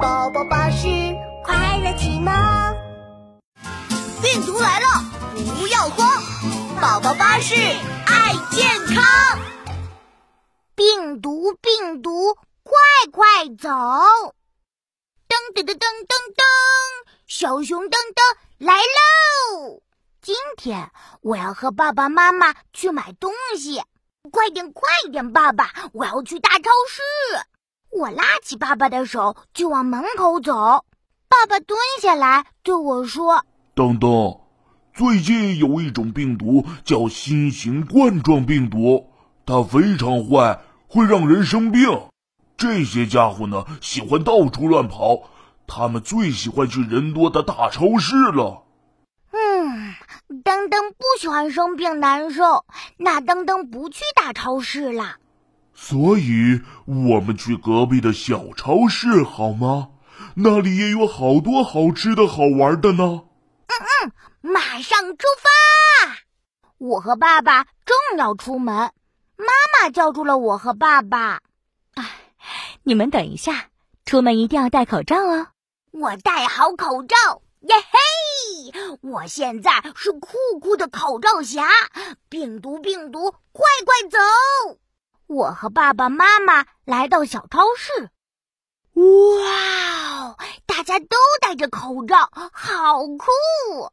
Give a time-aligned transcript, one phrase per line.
[0.00, 0.86] 宝宝巴士
[1.42, 2.30] 快乐启蒙。
[4.20, 4.86] 病毒来了，
[5.58, 6.22] 不要慌！
[6.80, 9.38] 宝宝巴士爱健康。
[10.74, 12.76] 病毒，病毒，快
[13.10, 13.24] 快
[13.58, 13.70] 走！
[15.28, 16.44] 噔噔噔噔噔噔，
[17.26, 19.80] 小熊噔噔来喽！
[20.20, 20.90] 今天
[21.22, 23.82] 我要和爸爸妈妈去买东西，
[24.30, 27.02] 快点快点，爸爸，我要去大超市。
[27.90, 30.52] 我拉起爸爸的手就往门口走，
[31.28, 33.44] 爸爸蹲下来对我说
[33.74, 34.40] ：“等等，
[34.92, 39.10] 最近有一种病毒叫新型冠状病毒，
[39.46, 42.08] 它非常坏，会让人生病。
[42.56, 45.30] 这些家伙呢，喜欢到处乱跑，
[45.66, 48.64] 他们最喜欢去人多的大超市了。”
[49.32, 49.94] 嗯
[50.42, 52.64] 登登不喜欢生病难受，
[52.96, 55.16] 那登登不去大超市了。
[55.78, 59.90] 所以，我们去隔壁的小超市好吗？
[60.36, 63.22] 那里也有好多好吃的好玩的呢。
[63.68, 66.16] 嗯嗯，马上出发！
[66.78, 68.74] 我和爸爸正要出门，
[69.36, 71.40] 妈妈叫住了我和爸爸。
[71.94, 72.04] 哎，
[72.82, 73.68] 你们等一下，
[74.06, 75.48] 出门一定要戴口罩哦。
[75.92, 77.16] 我戴好口罩，
[77.60, 78.98] 耶嘿！
[79.02, 81.68] 我现在是酷酷的口罩侠，
[82.30, 84.18] 病毒病毒，快快走！
[85.26, 88.10] 我和爸爸妈妈来到小超市，
[88.94, 93.90] 哇哦，大家都戴着口罩，好酷！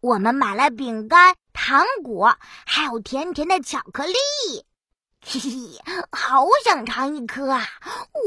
[0.00, 2.36] 我们买了饼干、糖果，
[2.66, 4.14] 还有甜甜的巧克力，
[5.24, 5.80] 嘿嘿，
[6.12, 7.66] 好想尝一颗啊！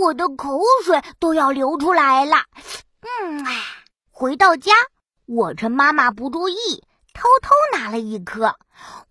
[0.01, 2.37] 我的口水都要流出来了。
[3.01, 3.63] 嗯，哎，
[4.09, 4.71] 回到家。
[5.25, 8.57] 我趁妈妈不注意，偷偷拿了一颗。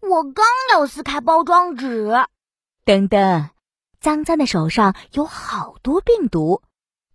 [0.01, 2.27] 我刚要撕开包装纸，
[2.87, 3.51] 等等，
[4.01, 6.63] 脏脏的手上有好多病毒，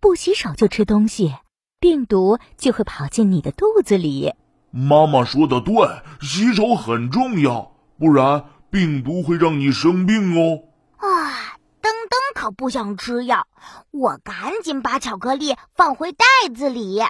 [0.00, 1.34] 不洗手就吃东西，
[1.80, 4.34] 病毒就会跑进你的肚子里。
[4.70, 10.64] 妈妈说的对，洗手很重要，不然病毒会让你生病哦。
[10.98, 13.46] 啊，噔噔可不想吃药，
[13.92, 17.00] 我赶紧把巧克力放回袋子里。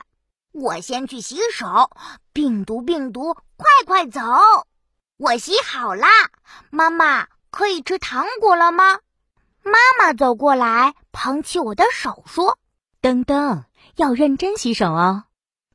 [0.52, 1.90] 我先去洗手，
[2.32, 4.20] 病毒病毒，快快走！
[5.16, 6.06] 我洗好啦，
[6.70, 8.98] 妈妈可以吃糖果了吗？
[9.62, 12.58] 妈妈走过来，捧起我的手说
[13.00, 13.64] ：“登登，
[13.94, 15.24] 要认真洗手哦，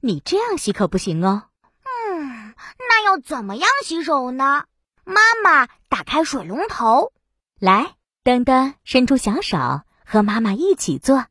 [0.01, 1.43] 你这样洗可不行哦。”
[1.85, 2.53] 嗯，
[2.89, 4.65] 那要怎么样洗手呢？
[5.05, 7.13] 妈妈打开水龙头，
[7.59, 11.27] 来，登登伸出小手，和妈妈一起做，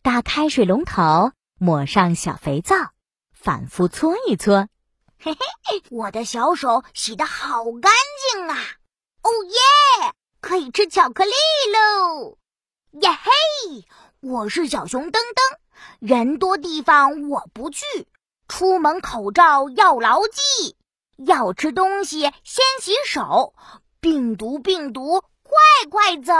[0.00, 1.32] 打开水龙头。
[1.60, 2.76] 抹上小肥皂，
[3.32, 4.68] 反复搓一搓，
[5.18, 7.90] 嘿嘿，我的小手洗得好干
[8.32, 8.56] 净啊！
[9.28, 11.32] 哦耶，可以吃巧克力
[11.74, 12.38] 喽！
[12.92, 13.84] 耶嘿，
[14.20, 15.58] 我是小熊噔噔，
[16.00, 17.84] 人多地方我不去，
[18.48, 20.76] 出门口罩要牢记，
[21.26, 23.52] 要吃东西先洗手，
[24.00, 25.52] 病毒病毒快
[25.90, 26.32] 快走！